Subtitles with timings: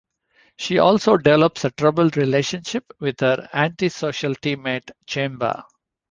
[0.57, 5.61] She also develops a troubled relationship with her antisocial teammate Chamber.